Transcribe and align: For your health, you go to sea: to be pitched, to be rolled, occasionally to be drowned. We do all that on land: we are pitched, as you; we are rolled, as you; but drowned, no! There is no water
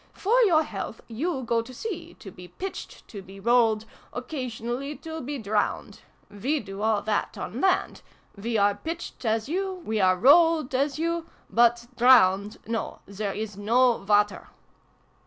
For 0.13 0.41
your 0.41 0.63
health, 0.63 1.01
you 1.07 1.43
go 1.43 1.61
to 1.61 1.75
sea: 1.75 2.15
to 2.15 2.31
be 2.31 2.47
pitched, 2.47 3.07
to 3.09 3.21
be 3.21 3.39
rolled, 3.39 3.85
occasionally 4.11 4.95
to 4.95 5.21
be 5.21 5.37
drowned. 5.37 6.01
We 6.27 6.59
do 6.59 6.81
all 6.81 7.03
that 7.03 7.37
on 7.37 7.61
land: 7.61 8.01
we 8.35 8.57
are 8.57 8.73
pitched, 8.73 9.25
as 9.25 9.47
you; 9.47 9.83
we 9.85 10.01
are 10.01 10.17
rolled, 10.17 10.73
as 10.73 10.97
you; 10.97 11.27
but 11.51 11.85
drowned, 11.97 12.57
no! 12.65 13.01
There 13.05 13.33
is 13.35 13.55
no 13.57 13.97
water 14.03 14.47